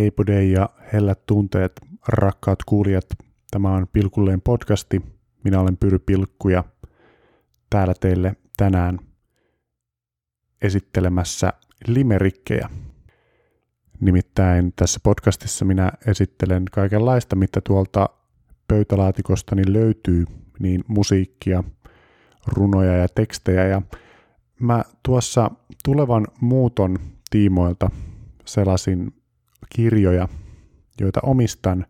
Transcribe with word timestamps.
Heipode 0.00 0.44
ja 0.44 0.68
hellät 0.92 1.26
tunteet, 1.26 1.72
rakkaat 2.08 2.58
kuulijat. 2.66 3.04
Tämä 3.50 3.72
on 3.74 3.86
Pilkulleen 3.92 4.40
podcasti. 4.40 5.02
Minä 5.44 5.60
olen 5.60 5.76
Pyry 5.76 5.98
Pilkku 5.98 6.48
ja 6.48 6.64
täällä 7.70 7.94
teille 8.00 8.36
tänään 8.56 8.98
esittelemässä 10.62 11.52
limerikkejä. 11.86 12.68
Nimittäin 14.00 14.72
tässä 14.76 15.00
podcastissa 15.02 15.64
minä 15.64 15.92
esittelen 16.06 16.64
kaikenlaista, 16.72 17.36
mitä 17.36 17.60
tuolta 17.60 18.08
pöytälaatikostani 18.68 19.62
löytyy, 19.72 20.24
niin 20.58 20.84
musiikkia, 20.88 21.64
runoja 22.46 22.96
ja 22.96 23.08
tekstejä. 23.08 23.66
Ja 23.66 23.82
mä 24.60 24.84
tuossa 25.02 25.50
tulevan 25.84 26.26
muuton 26.40 26.98
tiimoilta 27.30 27.90
selasin 28.44 29.19
kirjoja, 29.68 30.28
joita 31.00 31.20
omistan. 31.22 31.86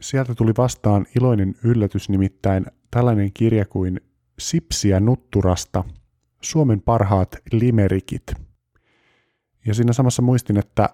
Sieltä 0.00 0.34
tuli 0.34 0.52
vastaan 0.58 1.06
iloinen 1.20 1.54
yllätys, 1.64 2.08
nimittäin 2.08 2.66
tällainen 2.90 3.32
kirja 3.32 3.64
kuin 3.64 4.00
Sipsiä 4.38 5.00
Nutturasta, 5.00 5.84
Suomen 6.40 6.80
parhaat 6.80 7.36
limerikit. 7.52 8.34
Ja 9.66 9.74
siinä 9.74 9.92
samassa 9.92 10.22
muistin, 10.22 10.56
että 10.58 10.88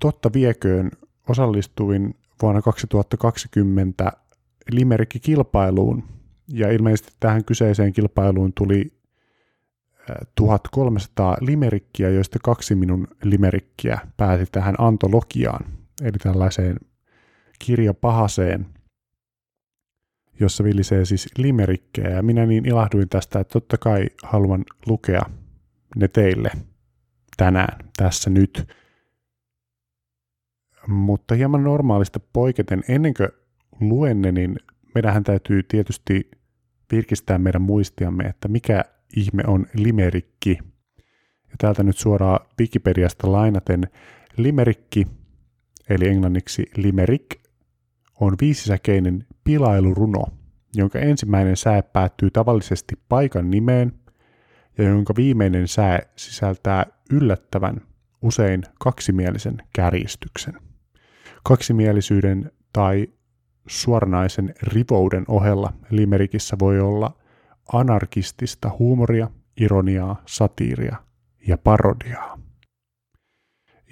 totta 0.00 0.30
vieköön 0.32 0.90
osallistuin 1.28 2.14
vuonna 2.42 2.62
2020 2.62 4.12
limerikkikilpailuun, 4.70 6.04
ja 6.48 6.70
ilmeisesti 6.70 7.12
tähän 7.20 7.44
kyseiseen 7.44 7.92
kilpailuun 7.92 8.52
tuli 8.52 8.92
1300 10.34 11.36
limerikkiä, 11.40 12.10
joista 12.10 12.38
kaksi 12.42 12.74
minun 12.74 13.06
limerikkiä 13.22 13.98
pääsi 14.16 14.46
tähän 14.52 14.74
antologiaan, 14.78 15.64
eli 16.02 16.18
tällaiseen 16.18 16.76
kirjapahaseen, 17.58 18.66
jossa 20.40 20.64
vilisee 20.64 21.04
siis 21.04 21.28
limerikkejä. 21.38 22.10
Ja 22.10 22.22
minä 22.22 22.46
niin 22.46 22.66
ilahduin 22.66 23.08
tästä, 23.08 23.40
että 23.40 23.52
totta 23.52 23.78
kai 23.78 24.06
haluan 24.22 24.64
lukea 24.86 25.22
ne 25.96 26.08
teille 26.08 26.50
tänään, 27.36 27.78
tässä 27.96 28.30
nyt. 28.30 28.68
Mutta 30.86 31.34
hieman 31.34 31.64
normaalista 31.64 32.20
poiketen, 32.32 32.82
ennen 32.88 33.14
kuin 33.14 33.28
luen 33.80 34.22
ne, 34.22 34.32
niin 34.32 34.56
meidän 34.94 35.24
täytyy 35.24 35.62
tietysti 35.62 36.30
virkistää 36.92 37.38
meidän 37.38 37.62
muistiamme, 37.62 38.24
että 38.24 38.48
mikä 38.48 38.84
ihme 39.16 39.42
on 39.46 39.66
limerikki. 39.74 40.58
Ja 41.48 41.54
täältä 41.58 41.82
nyt 41.82 41.98
suoraan 41.98 42.46
Wikipediasta 42.60 43.32
lainaten 43.32 43.82
limerikki, 44.36 45.06
eli 45.88 46.08
englanniksi 46.08 46.66
limerick, 46.76 47.40
on 48.20 48.34
viisisäkeinen 48.40 49.26
pilailuruno, 49.44 50.24
jonka 50.74 50.98
ensimmäinen 50.98 51.56
sää 51.56 51.82
päättyy 51.82 52.30
tavallisesti 52.30 52.94
paikan 53.08 53.50
nimeen 53.50 53.92
ja 54.78 54.84
jonka 54.84 55.14
viimeinen 55.16 55.68
sää 55.68 56.00
sisältää 56.16 56.86
yllättävän, 57.10 57.80
usein 58.22 58.62
kaksimielisen 58.78 59.62
kärjistyksen. 59.72 60.54
Kaksimielisyyden 61.44 62.52
tai 62.72 63.08
suoranaisen 63.66 64.54
rivouden 64.62 65.24
ohella 65.28 65.72
limerikissä 65.90 66.56
voi 66.60 66.80
olla 66.80 67.18
anarkistista 67.72 68.70
huumoria, 68.78 69.30
ironiaa, 69.60 70.22
satiiria 70.26 70.96
ja 71.46 71.58
parodiaa. 71.58 72.38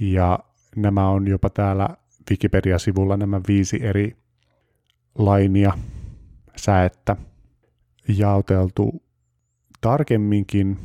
Ja 0.01 0.39
nämä 0.77 1.09
on 1.09 1.29
jopa 1.29 1.51
täällä 1.51 1.89
Wikipedia-sivulla 2.31 3.17
nämä 3.17 3.41
viisi 3.49 3.87
eri 3.87 4.17
lainia, 5.15 5.73
säettä 6.57 7.17
jaoteltu 8.09 9.03
tarkemminkin, 9.81 10.79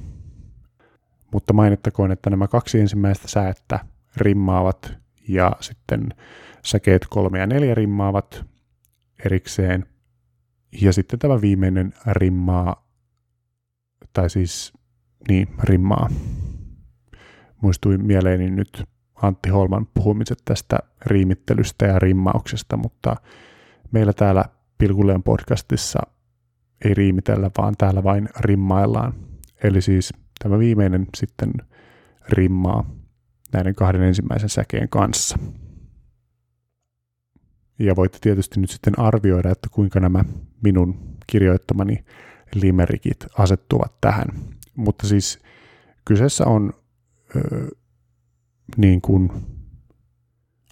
mutta 1.33 1.53
mainittakoon, 1.53 2.11
että 2.11 2.29
nämä 2.29 2.47
kaksi 2.47 2.79
ensimmäistä 2.79 3.27
säettä 3.27 3.79
rimmaavat 4.17 4.93
ja 5.27 5.51
sitten 5.59 6.13
säkeet 6.65 7.05
kolme 7.09 7.39
ja 7.39 7.47
neljä 7.47 7.75
rimmaavat 7.75 8.45
erikseen– 9.25 9.85
ja 10.81 10.93
sitten 10.93 11.19
tämä 11.19 11.41
viimeinen 11.41 11.93
rimmaa, 12.07 12.87
tai 14.13 14.29
siis 14.29 14.73
niin, 15.29 15.47
rimmaa. 15.63 16.09
Muistui 17.61 17.97
mieleeni 17.97 18.49
nyt 18.49 18.83
Antti 19.15 19.49
Holman 19.49 19.87
puhumiset 19.93 20.37
tästä 20.45 20.79
riimittelystä 21.05 21.85
ja 21.85 21.99
rimmauksesta, 21.99 22.77
mutta 22.77 23.15
meillä 23.91 24.13
täällä 24.13 24.45
Pilkuleen 24.77 25.23
podcastissa 25.23 25.99
ei 26.85 26.93
riimitellä, 26.93 27.51
vaan 27.57 27.73
täällä 27.77 28.03
vain 28.03 28.29
rimmaillaan. 28.39 29.13
Eli 29.63 29.81
siis 29.81 30.13
tämä 30.43 30.59
viimeinen 30.59 31.07
sitten 31.17 31.51
rimmaa 32.29 32.89
näiden 33.53 33.75
kahden 33.75 34.01
ensimmäisen 34.01 34.49
säkeen 34.49 34.89
kanssa. 34.89 35.37
Ja 37.79 37.95
voitte 37.95 38.17
tietysti 38.21 38.59
nyt 38.59 38.69
sitten 38.69 38.99
arvioida, 38.99 39.51
että 39.51 39.67
kuinka 39.71 39.99
nämä 39.99 40.25
minun 40.63 41.17
kirjoittamani 41.27 42.05
limerikit 42.53 43.25
asettuvat 43.37 43.93
tähän. 44.01 44.27
Mutta 44.75 45.07
siis 45.07 45.39
kyseessä 46.05 46.45
on 46.45 46.73
ö, 47.35 47.67
niin 48.77 49.01
kuin 49.01 49.31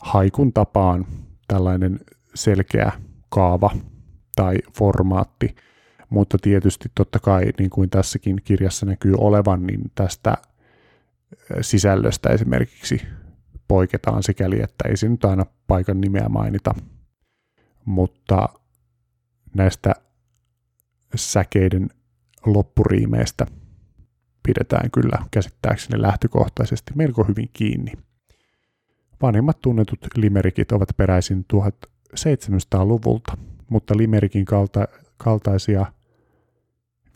haikun 0.01 0.53
tapaan 0.53 1.05
tällainen 1.47 1.99
selkeä 2.35 2.91
kaava 3.29 3.71
tai 4.35 4.57
formaatti, 4.77 5.55
mutta 6.09 6.37
tietysti 6.41 6.91
totta 6.95 7.19
kai, 7.19 7.45
niin 7.59 7.69
kuin 7.69 7.89
tässäkin 7.89 8.41
kirjassa 8.43 8.85
näkyy 8.85 9.13
olevan, 9.17 9.67
niin 9.67 9.91
tästä 9.95 10.37
sisällöstä 11.61 12.29
esimerkiksi 12.29 13.01
poiketaan 13.67 14.23
sikäli, 14.23 14.61
että 14.61 14.89
ei 14.89 14.97
se 14.97 15.09
nyt 15.09 15.25
aina 15.25 15.45
paikan 15.67 16.01
nimeä 16.01 16.29
mainita 16.29 16.75
mutta 17.87 18.49
näistä 19.53 19.93
säkeiden 21.15 21.89
loppuriimeistä 22.45 23.45
pidetään 24.43 24.91
kyllä 24.91 25.25
käsittääkseni 25.31 26.01
lähtökohtaisesti 26.01 26.91
melko 26.95 27.23
hyvin 27.23 27.49
kiinni. 27.53 27.91
Vanhimmat 29.21 29.61
tunnetut 29.61 29.99
limerikit 30.15 30.71
ovat 30.71 30.89
peräisin 30.97 31.45
1700-luvulta, 31.53 33.37
mutta 33.69 33.97
limerikin 33.97 34.45
kalta- 34.45 34.87
kaltaisia 35.17 35.85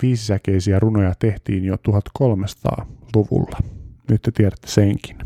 viisisäkeisiä 0.02 0.80
runoja 0.80 1.14
tehtiin 1.20 1.64
jo 1.66 1.76
1300-luvulla. 1.76 3.60
Nyt 4.12 4.22
te 4.22 4.32
tiedätte 4.32 4.68
senkin. 4.68 5.18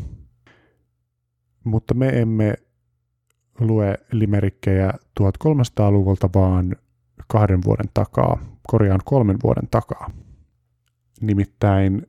Mutta 1.64 1.94
me 1.94 2.10
emme 2.10 2.54
lue 3.60 3.98
limerikkejä 4.12 4.94
1300-luvulta, 5.20 6.30
vaan 6.36 6.76
kahden 7.28 7.64
vuoden 7.66 7.90
takaa, 7.94 8.40
korjaan 8.68 9.02
kolmen 9.06 9.38
vuoden 9.44 9.68
takaa. 9.72 10.12
Nimittäin 11.22 12.08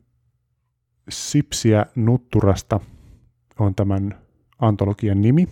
Sipsiä 1.08 1.86
Nutturasta 1.94 2.80
on 3.58 3.74
tämän 3.74 4.18
antologian 4.58 5.22
nimi, 5.22 5.48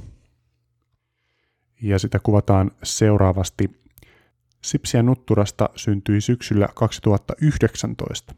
ja 1.83 1.99
sitä 1.99 2.19
kuvataan 2.19 2.71
seuraavasti. 2.83 3.85
Sipsiä 4.63 5.03
Nutturasta 5.03 5.71
syntyi 5.77 6.21
syksyllä 6.21 6.69
2019 6.75 8.35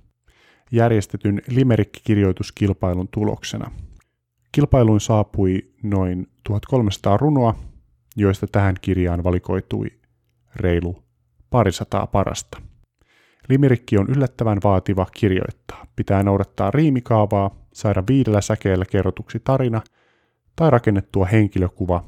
järjestetyn 0.72 1.42
limerikkikirjoituskilpailun 1.48 3.08
tuloksena– 3.08 3.70
Kilpailuun 4.56 5.00
saapui 5.00 5.70
noin 5.82 6.26
1300 6.44 7.16
runoa, 7.16 7.54
joista 8.16 8.46
tähän 8.46 8.74
kirjaan 8.80 9.24
valikoitui 9.24 9.86
reilu 10.54 11.04
parisataa 11.50 12.06
parasta. 12.06 12.62
Limerikki 13.48 13.98
on 13.98 14.06
yllättävän 14.08 14.58
vaativa 14.64 15.06
kirjoittaa. 15.14 15.86
Pitää 15.96 16.22
noudattaa 16.22 16.70
riimikaavaa, 16.70 17.66
saada 17.72 18.02
viidellä 18.08 18.40
säkeellä 18.40 18.84
kerrotuksi 18.84 19.40
tarina 19.44 19.82
tai 20.56 20.70
rakennettua 20.70 21.26
henkilökuva, 21.26 22.04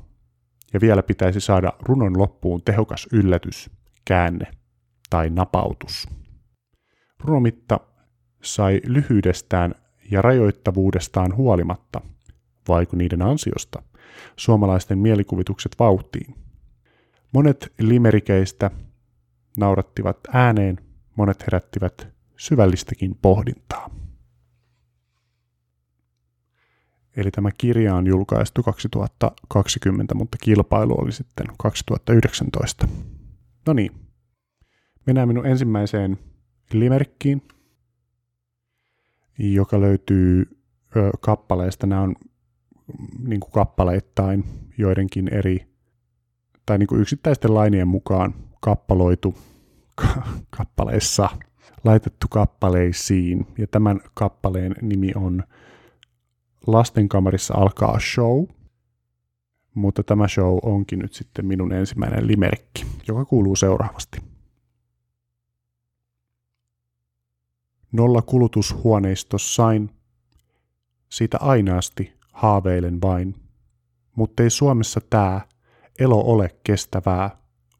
ja 0.72 0.80
vielä 0.80 1.02
pitäisi 1.02 1.40
saada 1.40 1.72
runon 1.82 2.18
loppuun 2.18 2.62
tehokas 2.62 3.06
yllätys, 3.12 3.70
käänne 4.04 4.46
tai 5.10 5.30
napautus. 5.30 6.08
Runomitta 7.20 7.80
sai 8.42 8.80
lyhyydestään 8.86 9.74
ja 10.10 10.22
rajoittavuudestaan 10.22 11.36
huolimatta– 11.36 12.00
vaiku 12.68 12.96
niiden 12.96 13.22
ansiosta, 13.22 13.82
suomalaisten 14.36 14.98
mielikuvitukset 14.98 15.76
vauhtiin. 15.78 16.34
Monet 17.32 17.72
limerikeistä 17.78 18.70
naurattivat 19.56 20.18
ääneen, 20.32 20.78
monet 21.16 21.42
herättivät 21.42 22.08
syvällistäkin 22.36 23.18
pohdintaa. 23.22 23.90
Eli 27.16 27.30
tämä 27.30 27.50
kirja 27.58 27.94
on 27.94 28.06
julkaistu 28.06 28.62
2020, 28.62 30.14
mutta 30.14 30.38
kilpailu 30.40 31.00
oli 31.00 31.12
sitten 31.12 31.46
2019. 31.58 32.88
No 33.66 33.72
niin, 33.72 33.92
mennään 35.06 35.28
minun 35.28 35.46
ensimmäiseen 35.46 36.18
limerkkiin, 36.72 37.42
joka 39.38 39.80
löytyy 39.80 40.58
ö, 40.96 41.10
kappaleesta. 41.20 41.86
Nämä 41.86 42.00
on 42.00 42.14
niin 43.18 43.40
kuin 43.40 43.52
kappaleittain 43.52 44.44
joidenkin 44.78 45.34
eri, 45.34 45.66
tai 46.66 46.78
niin 46.78 46.86
kuin 46.86 47.00
yksittäisten 47.00 47.54
lainien 47.54 47.88
mukaan 47.88 48.34
kappaloitu 48.60 49.34
kappaleissa, 50.50 51.28
laitettu 51.84 52.26
kappaleisiin. 52.30 53.46
Ja 53.58 53.66
tämän 53.66 54.00
kappaleen 54.14 54.74
nimi 54.82 55.12
on 55.14 55.44
Lastenkamarissa 56.66 57.54
alkaa 57.54 57.98
show, 58.14 58.44
mutta 59.74 60.02
tämä 60.02 60.28
show 60.28 60.58
onkin 60.62 60.98
nyt 60.98 61.12
sitten 61.12 61.46
minun 61.46 61.72
ensimmäinen 61.72 62.26
limerkki, 62.26 62.86
joka 63.08 63.24
kuuluu 63.24 63.56
seuraavasti. 63.56 64.18
Nolla 67.92 68.22
kulutushuoneistossain, 68.22 69.90
siitä 71.08 71.38
ainaasti 71.40 72.17
haaveilen 72.38 73.00
vain, 73.02 73.34
mutta 74.16 74.42
ei 74.42 74.50
Suomessa 74.50 75.00
tää 75.10 75.40
elo 75.98 76.20
ole 76.20 76.56
kestävää, 76.64 77.30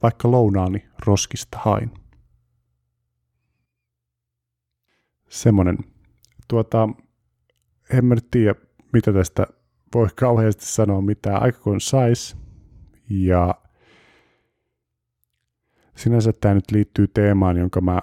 vaikka 0.03 0.31
lounaani 0.31 0.89
roskista 1.07 1.59
hain. 1.59 1.91
Semmonen, 5.29 5.79
tuota, 6.49 6.89
en 7.93 8.05
mä 8.05 8.15
nyt 8.15 8.31
tiedä, 8.31 8.55
mitä 8.93 9.13
tästä 9.13 9.47
voi 9.95 10.09
kauheasti 10.17 10.67
sanoa 10.67 11.01
mitään, 11.01 11.43
aika 11.43 11.59
kuin 11.61 11.81
sais. 11.81 12.37
Ja 13.11 13.55
sinänsä 15.97 16.33
tämä 16.41 16.55
nyt 16.55 16.71
liittyy 16.71 17.09
teemaan, 17.09 17.57
jonka 17.57 17.81
mä 17.81 18.01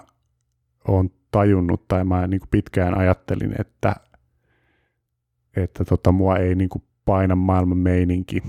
oon 0.88 1.10
tajunnut 1.30 1.88
tai 1.88 2.04
mä 2.04 2.26
niin 2.26 2.40
pitkään 2.50 2.98
ajattelin, 2.98 3.54
että, 3.60 3.94
että 5.56 5.84
tota, 5.84 6.12
mua 6.12 6.36
ei 6.36 6.54
niin 6.54 6.68
kuin 6.68 6.84
paina 7.04 7.36
maailman 7.36 7.78
meininki, 7.78 8.42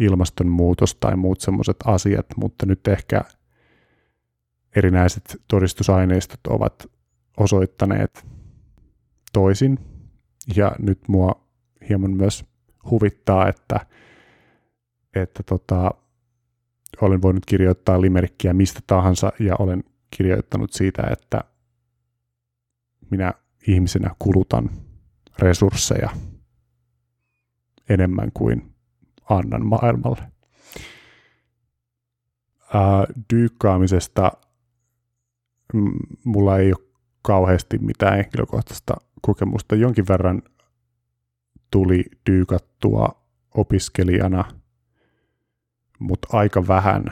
ilmastonmuutos 0.00 0.94
tai 0.94 1.16
muut 1.16 1.40
semmoiset 1.40 1.76
asiat, 1.84 2.26
mutta 2.36 2.66
nyt 2.66 2.88
ehkä 2.88 3.24
erinäiset 4.76 5.42
todistusaineistot 5.48 6.40
ovat 6.48 6.86
osoittaneet 7.36 8.26
toisin, 9.32 9.78
ja 10.56 10.72
nyt 10.78 10.98
mua 11.08 11.44
hieman 11.88 12.10
myös 12.10 12.44
huvittaa, 12.90 13.48
että, 13.48 13.86
että 15.14 15.42
tota, 15.42 15.90
olen 17.00 17.22
voinut 17.22 17.46
kirjoittaa 17.46 18.00
limerikkiä 18.00 18.52
mistä 18.52 18.80
tahansa 18.86 19.32
ja 19.40 19.56
olen 19.58 19.84
kirjoittanut 20.16 20.72
siitä, 20.72 21.02
että 21.12 21.44
minä 23.10 23.34
ihmisenä 23.66 24.10
kulutan 24.18 24.70
resursseja 25.38 26.10
enemmän 27.88 28.30
kuin 28.34 28.74
annan 29.30 29.66
maailmalle. 29.66 30.32
Ää, 32.74 33.06
dyykkaamisesta 33.34 34.32
mulla 36.24 36.58
ei 36.58 36.72
ole 36.72 36.88
kauheasti 37.22 37.78
mitään 37.78 38.16
henkilökohtaista 38.16 38.94
kokemusta. 39.22 39.74
Jonkin 39.74 40.08
verran 40.08 40.42
tuli 41.70 42.04
dyykattua 42.30 43.22
opiskelijana, 43.54 44.44
mutta 45.98 46.28
aika 46.32 46.68
vähän. 46.68 47.04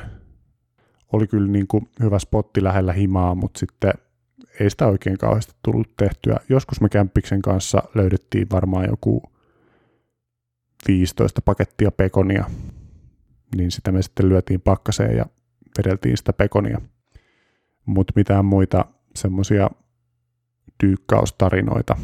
Oli 1.12 1.26
kyllä 1.26 1.48
niin 1.48 1.66
kuin 1.66 1.88
hyvä 2.00 2.18
spotti 2.18 2.62
lähellä 2.64 2.92
himaa, 2.92 3.34
mutta 3.34 3.58
sitten 3.58 3.92
ei 4.60 4.70
sitä 4.70 4.86
oikein 4.86 5.18
kauheasti 5.18 5.54
tullut 5.62 5.96
tehtyä. 5.96 6.36
Joskus 6.48 6.80
me 6.80 6.88
Kämppiksen 6.88 7.42
kanssa 7.42 7.82
löydettiin 7.94 8.46
varmaan 8.52 8.86
joku 8.90 9.22
15 10.88 11.42
pakettia 11.42 11.90
pekonia, 11.90 12.44
niin 13.56 13.70
sitä 13.70 13.92
me 13.92 14.02
sitten 14.02 14.28
lyötiin 14.28 14.60
pakkaseen 14.60 15.16
ja 15.16 15.26
vedeltiin 15.78 16.16
sitä 16.16 16.32
pekonia. 16.32 16.80
Mutta 17.86 18.12
mitään 18.16 18.44
muita 18.44 18.84
semmoisia 19.14 19.70
dyykkaustarinoita 20.82 21.96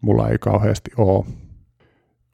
mulla 0.00 0.28
ei 0.28 0.38
kauheasti 0.38 0.90
ole. 0.96 1.24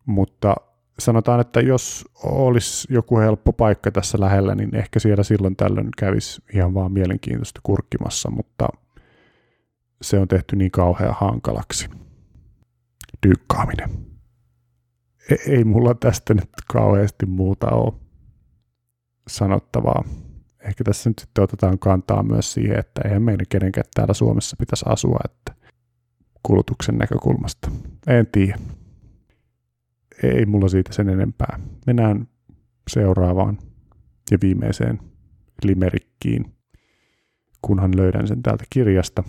Mutta 0.06 0.56
sanotaan, 0.98 1.40
että 1.40 1.60
jos 1.60 2.08
olisi 2.22 2.88
joku 2.90 3.18
helppo 3.18 3.52
paikka 3.52 3.90
tässä 3.90 4.20
lähellä, 4.20 4.54
niin 4.54 4.76
ehkä 4.76 4.98
siellä 4.98 5.22
silloin 5.22 5.56
tällöin 5.56 5.88
kävisi 5.98 6.42
ihan 6.54 6.74
vaan 6.74 6.92
mielenkiintoista 6.92 7.60
kurkkimassa, 7.62 8.30
mutta 8.30 8.68
se 10.02 10.18
on 10.18 10.28
tehty 10.28 10.56
niin 10.56 10.70
kauhean 10.70 11.16
hankalaksi. 11.20 11.88
Dyykkaaminen. 13.26 13.90
E- 15.30 15.50
ei 15.52 15.64
mulla 15.64 15.94
tästä 15.94 16.34
nyt 16.34 16.50
kauheasti 16.72 17.26
muuta 17.26 17.70
ole 17.70 17.92
sanottavaa. 19.28 20.04
Ehkä 20.60 20.84
tässä 20.84 21.10
nyt 21.10 21.18
sitten 21.18 21.44
otetaan 21.44 21.78
kantaa 21.78 22.22
myös 22.22 22.52
siihen, 22.52 22.78
että 22.78 23.00
eihän 23.04 23.22
meidän 23.22 23.46
kenenkään 23.48 23.86
täällä 23.94 24.14
Suomessa 24.14 24.56
pitäisi 24.58 24.84
asua, 24.88 25.18
että 25.24 25.54
kulutuksen 26.42 26.98
näkökulmasta. 26.98 27.70
En 28.06 28.26
tiedä. 28.26 28.58
Ei 30.22 30.46
mulla 30.46 30.68
siitä 30.68 30.92
sen 30.92 31.08
enempää. 31.08 31.60
Mennään 31.86 32.28
seuraavaan 32.90 33.58
ja 34.30 34.38
viimeiseen 34.42 35.00
limerikkiin, 35.64 36.54
kunhan 37.62 37.96
löydän 37.96 38.28
sen 38.28 38.42
täältä 38.42 38.64
kirjasta. 38.70 39.24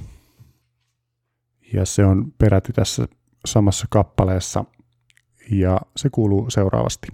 Ja 1.73 1.85
se 1.85 2.05
on 2.05 2.33
peräti 2.37 2.73
tässä 2.73 3.07
samassa 3.45 3.87
kappaleessa 3.89 4.65
ja 5.51 5.81
se 5.95 6.09
kuuluu 6.09 6.49
seuraavasti. 6.49 7.07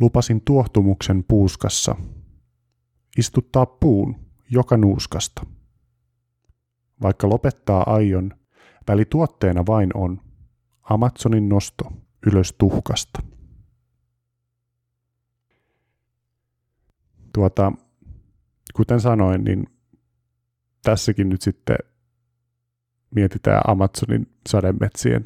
Lupasin 0.00 0.40
tuohtumuksen 0.40 1.24
puuskassa, 1.24 1.96
istuttaa 3.18 3.66
puun 3.66 4.16
joka 4.50 4.76
nuuskasta– 4.76 5.46
vaikka 7.02 7.28
lopettaa 7.28 7.94
aion, 7.94 8.30
välituotteena 8.88 9.66
vain 9.66 9.90
on 9.96 10.20
Amazonin 10.82 11.48
nosto 11.48 11.92
ylös 12.26 12.54
tuhkasta. 12.58 13.22
Tuota, 17.32 17.72
kuten 18.74 19.00
sanoin, 19.00 19.44
niin 19.44 19.66
tässäkin 20.86 21.28
nyt 21.28 21.42
sitten 21.42 21.76
mietitään 23.14 23.60
Amazonin 23.66 24.26
sademetsien 24.48 25.22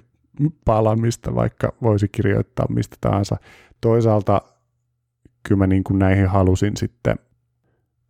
palamista, 0.64 1.35
vaikka 1.35 1.73
voisi 1.83 2.09
kirjoittaa 2.09 2.67
mistä 2.69 2.97
tahansa. 3.00 3.37
Toisaalta 3.81 4.43
kyllä 5.43 5.59
mä 5.59 5.67
niin 5.67 5.85
kuin 5.85 5.99
näihin 5.99 6.26
halusin 6.26 6.76
sitten 6.76 7.17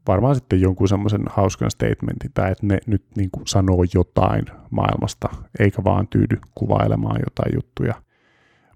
varmaan 0.09 0.35
sitten 0.35 0.61
jonkun 0.61 0.89
semmoisen 0.89 1.23
hauskan 1.27 1.71
statementin, 1.71 2.31
tai 2.35 2.53
että 2.53 2.67
ne 2.67 2.79
nyt 2.87 3.05
niin 3.17 3.31
kuin 3.31 3.47
sanoo 3.47 3.85
jotain 3.95 4.45
maailmasta, 4.71 5.29
eikä 5.59 5.85
vaan 5.85 6.09
tyydy 6.09 6.39
kuvailemaan 6.55 7.21
jotain 7.27 7.55
juttuja. 7.55 7.95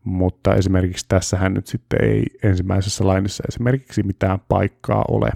Mutta 0.04 0.54
esimerkiksi 0.54 1.06
tässähän 1.08 1.54
nyt 1.54 1.66
sitten 1.66 2.04
ei 2.04 2.24
ensimmäisessä 2.42 3.06
lainissa 3.06 3.44
esimerkiksi 3.48 4.02
mitään 4.02 4.38
paikkaa 4.48 5.04
ole. 5.08 5.30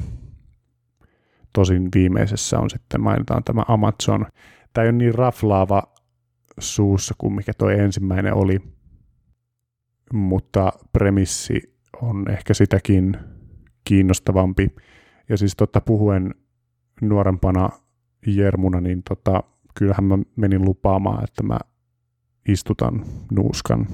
Tosin 1.53 1.89
viimeisessä 1.95 2.59
on 2.59 2.71
sitten 2.71 3.01
mainitaan 3.01 3.45
tämä 3.45 3.63
Amazon. 3.69 4.27
Tämä 4.73 4.83
ei 4.83 4.89
ole 4.89 4.99
niin 4.99 5.15
raflaava 5.15 5.83
suussa 6.59 7.15
kuin 7.19 7.33
mikä 7.33 7.53
toi 7.59 7.79
ensimmäinen 7.79 8.35
oli, 8.35 8.59
mutta 10.13 10.73
premissi 10.93 11.79
on 12.03 12.31
ehkä 12.31 12.55
sitäkin 12.55 13.17
kiinnostavampi 13.85 14.69
ja 15.29 15.37
siis 15.37 15.57
totta 15.57 15.81
puhuen 15.81 16.35
nuorempana 17.01 17.69
Jermuna, 18.27 18.81
niin 18.81 19.03
tota, 19.09 19.43
kyllähän 19.75 20.05
mä 20.05 20.19
menin 20.37 20.65
lupaamaan, 20.65 21.25
että 21.25 21.43
mä 21.43 21.59
istutan 22.49 23.05
nuuskan. 23.33 23.87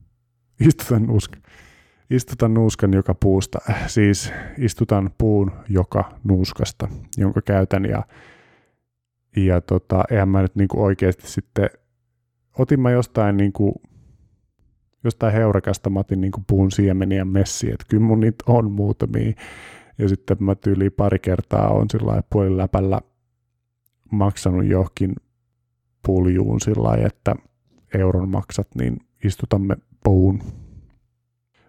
Istutan 0.68 1.02
nuuskan. 1.02 1.42
Istutan 2.10 2.54
nuuskan 2.54 2.92
joka 2.92 3.14
puusta. 3.14 3.58
Siis 3.86 4.32
istutan 4.58 5.10
puun 5.18 5.52
joka 5.68 6.18
nuuskasta, 6.24 6.88
jonka 7.16 7.42
käytän. 7.42 7.84
Ja, 7.84 8.02
ja 9.36 9.60
tota, 9.60 10.04
eihän 10.10 10.28
mä 10.28 10.42
nyt 10.42 10.56
niinku 10.56 10.84
oikeasti 10.84 11.30
sitten, 11.30 11.70
otin 12.58 12.80
mä 12.80 12.90
jostain 12.90 13.36
niinku, 13.36 13.82
jostain 15.04 15.32
heurakasta, 15.32 15.90
mä 15.90 16.00
otin 16.00 16.20
niinku 16.20 16.42
puun 16.46 16.70
siemeniä 16.70 17.24
messiä, 17.24 17.74
että 17.74 17.86
kyllä 17.88 18.02
mun 18.02 18.20
niitä 18.20 18.44
on 18.46 18.72
muutamia 18.72 19.32
Ja 19.98 20.08
sitten 20.08 20.36
mä 20.40 20.54
tyyliin 20.54 20.92
pari 20.92 21.18
kertaa 21.18 21.68
on 21.68 21.86
sillä 21.90 22.22
puoliläpällä 22.32 23.00
maksanut 24.12 24.66
johonkin 24.66 25.14
puljuun 26.06 26.60
sillä 26.60 27.06
että 27.06 27.34
euron 27.94 28.28
maksat, 28.28 28.68
niin 28.74 28.96
istutamme 29.24 29.76
puun. 30.04 30.42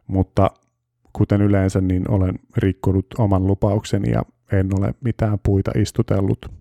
Mutta 0.07 0.51
kuten 1.13 1.41
yleensä, 1.41 1.81
niin 1.81 2.11
olen 2.11 2.39
rikkonut 2.57 3.05
oman 3.17 3.47
lupaukseni 3.47 4.11
ja 4.11 4.23
en 4.51 4.69
ole 4.79 4.93
mitään 5.01 5.39
puita 5.43 5.71
istutellut. 5.75 6.51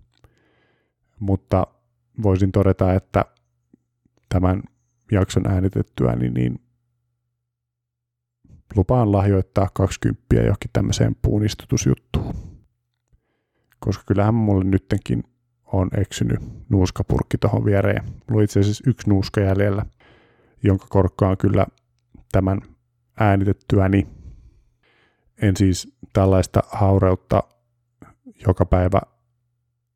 Mutta 1.19 1.67
voisin 2.23 2.51
todeta, 2.51 2.93
että 2.93 3.25
tämän 4.29 4.63
jakson 5.11 5.47
äänitettyä, 5.47 6.15
niin, 6.15 6.33
niin 6.33 6.59
lupaan 8.75 9.11
lahjoittaa 9.11 9.69
20 9.73 10.23
johonkin 10.35 10.69
tämmöiseen 10.73 11.15
puunistutusjuttuun. 11.21 12.35
Koska 13.79 14.03
kyllähän 14.07 14.35
mulle 14.35 14.63
nyttenkin 14.63 15.23
on 15.65 15.89
eksynyt 15.97 16.39
nuuskapurkki 16.69 17.37
tuohon 17.37 17.65
viereen. 17.65 18.03
Mulla 18.29 18.43
itse 18.43 18.59
asiassa 18.59 18.83
yksi 18.87 19.09
nuuska 19.09 19.41
jäljellä, 19.41 19.85
jonka 20.63 20.85
korkkaan 20.89 21.37
kyllä 21.37 21.67
tämän 22.31 22.61
äänitettyäni. 23.19 24.07
En 25.41 25.57
siis 25.57 25.97
tällaista 26.13 26.59
haureutta 26.71 27.43
joka 28.47 28.65
päivä 28.65 29.01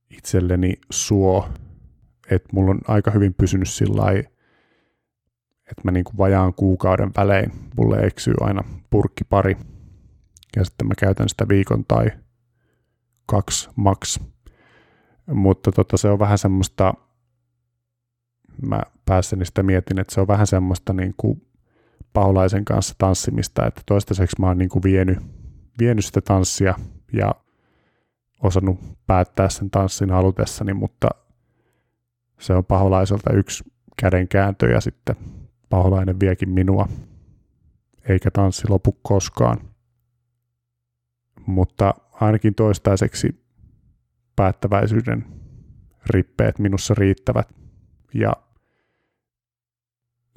itselleni 0.09 0.73
suo, 0.89 1.49
että 2.31 2.49
mulla 2.53 2.71
on 2.71 2.81
aika 2.87 3.11
hyvin 3.11 3.33
pysynyt 3.33 3.69
sillä 3.69 4.03
että 5.71 5.81
mä 5.83 5.91
niinku 5.91 6.11
vajaan 6.17 6.53
kuukauden 6.53 7.11
välein, 7.17 7.51
mulle 7.77 7.99
eksyy 7.99 8.33
aina 8.41 8.63
purkki 8.89 9.23
pari, 9.23 9.57
ja 10.55 10.65
sitten 10.65 10.87
mä 10.87 10.93
käytän 10.99 11.29
sitä 11.29 11.47
viikon 11.49 11.85
tai 11.85 12.11
kaksi 13.25 13.69
maks. 13.75 14.19
Mutta 15.25 15.71
tota, 15.71 15.97
se 15.97 16.09
on 16.09 16.19
vähän 16.19 16.37
semmoista, 16.37 16.93
mä 18.67 18.81
päässäni 19.05 19.45
sitä 19.45 19.63
mietin, 19.63 19.99
että 19.99 20.13
se 20.13 20.21
on 20.21 20.27
vähän 20.27 20.47
semmoista 20.47 20.93
niin 20.93 21.13
kuin 21.17 21.48
paholaisen 22.13 22.65
kanssa 22.65 22.95
tanssimista, 22.97 23.65
että 23.65 23.81
toistaiseksi 23.85 24.35
mä 24.39 24.47
oon 24.47 24.57
niin 24.57 24.69
kuin 24.69 24.83
vienyt, 24.83 25.19
vienyt 25.79 26.05
sitä 26.05 26.21
tanssia 26.21 26.75
ja 27.13 27.35
osannut 28.43 28.79
päättää 29.07 29.49
sen 29.49 29.69
tanssin 29.69 30.09
halutessani, 30.09 30.73
mutta 30.73 31.09
se 32.39 32.53
on 32.53 32.65
paholaiselta 32.65 33.33
yksi 33.33 33.63
kädenkääntö 33.97 34.69
ja 34.69 34.81
sitten 34.81 35.15
paholainen 35.69 36.19
viekin 36.19 36.49
minua, 36.49 36.87
eikä 38.09 38.31
tanssi 38.31 38.69
lopu 38.69 38.97
koskaan. 39.01 39.57
Mutta 41.45 41.93
ainakin 42.11 42.55
toistaiseksi 42.55 43.45
päättäväisyyden 44.35 45.25
rippeet 46.05 46.59
minussa 46.59 46.93
riittävät 46.93 47.49
ja 48.13 48.33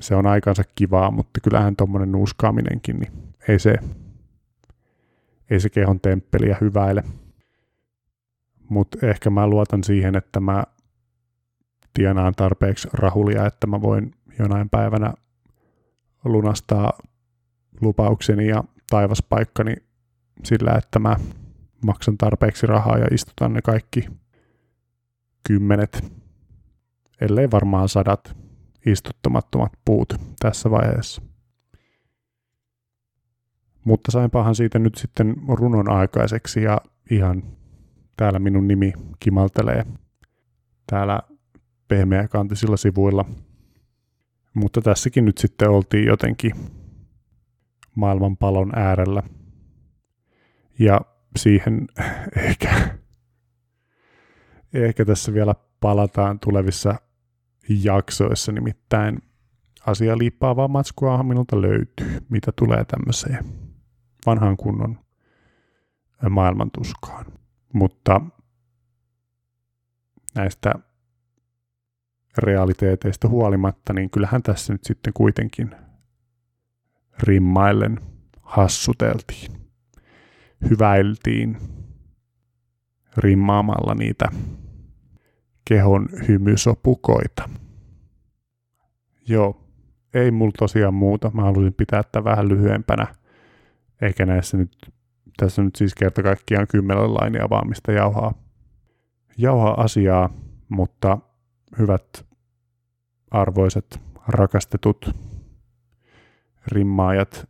se 0.02 0.14
on 0.14 0.26
aikansa 0.26 0.62
kivaa, 0.74 1.10
mutta 1.10 1.40
kyllähän 1.40 1.76
tuommoinen 1.76 2.12
nuuskaaminenkin, 2.12 2.98
niin 2.98 3.12
ei 3.48 3.58
se, 3.58 3.74
ei 5.50 5.60
se 5.60 5.70
kehon 5.70 6.00
temppeliä 6.00 6.56
hyväile. 6.60 7.04
Mutta 8.68 9.06
ehkä 9.06 9.30
mä 9.30 9.46
luotan 9.46 9.84
siihen, 9.84 10.16
että 10.16 10.40
mä 10.40 10.64
tienaan 11.94 12.34
tarpeeksi 12.34 12.88
rahulia, 12.92 13.46
että 13.46 13.66
mä 13.66 13.82
voin 13.82 14.14
jonain 14.38 14.70
päivänä 14.70 15.14
lunastaa 16.24 16.92
lupaukseni 17.80 18.48
ja 18.48 18.64
taivaspaikkani 18.90 19.74
sillä, 20.44 20.74
että 20.78 20.98
mä 20.98 21.16
maksan 21.84 22.18
tarpeeksi 22.18 22.66
rahaa 22.66 22.98
ja 22.98 23.06
istutan 23.10 23.52
ne 23.52 23.62
kaikki 23.62 24.08
kymmenet, 25.48 26.12
ellei 27.20 27.50
varmaan 27.50 27.88
sadat 27.88 28.36
istuttamattomat 28.86 29.72
puut 29.84 30.14
tässä 30.38 30.70
vaiheessa. 30.70 31.22
Mutta 33.84 34.10
sainpahan 34.10 34.54
siitä 34.54 34.78
nyt 34.78 34.94
sitten 34.94 35.36
runon 35.48 35.90
aikaiseksi 35.90 36.62
ja 36.62 36.80
ihan 37.10 37.42
täällä 38.16 38.38
minun 38.38 38.68
nimi 38.68 38.92
kimaltelee 39.20 39.86
täällä 40.86 41.20
pehmeäkantisilla 41.88 42.76
sivuilla. 42.76 43.24
Mutta 44.54 44.82
tässäkin 44.82 45.24
nyt 45.24 45.38
sitten 45.38 45.70
oltiin 45.70 46.06
jotenkin 46.06 46.52
maailmanpalon 47.94 48.78
äärellä. 48.78 49.22
Ja 50.78 51.00
siihen 51.36 51.86
ehkä, 52.48 52.98
ehkä 54.74 55.04
tässä 55.04 55.34
vielä 55.34 55.54
palataan 55.80 56.40
tulevissa 56.40 56.94
jaksoissa, 57.68 58.52
nimittäin 58.52 59.18
asia 59.86 60.18
liippaavaa 60.18 60.68
matskua 60.68 61.22
minulta 61.22 61.62
löytyy, 61.62 62.18
mitä 62.28 62.52
tulee 62.56 62.84
tämmöiseen 62.84 63.44
vanhan 64.26 64.56
kunnon 64.56 64.98
maailmantuskaan. 66.30 67.26
Mutta 67.72 68.20
näistä 70.34 70.74
realiteeteista 72.38 73.28
huolimatta, 73.28 73.92
niin 73.92 74.10
kyllähän 74.10 74.42
tässä 74.42 74.72
nyt 74.72 74.84
sitten 74.84 75.12
kuitenkin 75.12 75.70
rimmaillen 77.22 78.00
hassuteltiin, 78.42 79.52
hyväiltiin 80.70 81.58
rimmaamalla 83.16 83.94
niitä 83.94 84.28
kehon 85.64 86.08
hymysopukoita. 86.28 87.48
Joo, 89.28 89.68
ei 90.14 90.30
mulla 90.30 90.52
tosiaan 90.58 90.94
muuta. 90.94 91.30
Mä 91.34 91.42
halusin 91.42 91.74
pitää 91.74 92.02
tätä 92.02 92.24
vähän 92.24 92.48
lyhyempänä, 92.48 93.06
eikä 94.02 94.26
näissä 94.26 94.56
nyt, 94.56 94.76
tässä 95.36 95.62
nyt 95.62 95.76
siis 95.76 95.94
kerta 95.94 96.22
kaikkiaan 96.22 96.66
kymmenen 96.66 97.14
lainia 97.14 97.50
vaan 97.50 97.68
mistä 97.68 97.92
jauhaa, 97.92 98.34
jauhaa 99.38 99.80
asiaa, 99.80 100.30
mutta 100.68 101.18
hyvät 101.78 102.26
arvoiset, 103.30 104.00
rakastetut 104.28 105.10
rimmaajat, 106.66 107.48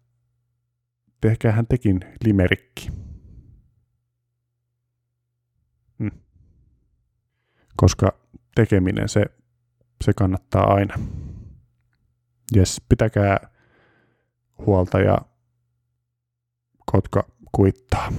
tehkäähän 1.21 1.66
tekin 1.66 2.00
limerikki. 2.25 2.90
Hmm. 5.99 6.11
Koska 7.83 8.12
tekeminen, 8.55 9.09
se, 9.09 9.25
se 10.05 10.12
kannattaa 10.12 10.75
aina. 10.75 10.95
Jes, 12.55 12.83
pitäkää 12.89 13.49
huolta 14.67 15.01
ja 15.01 15.19
kotka 16.87 17.25
kuittaa. 17.53 18.12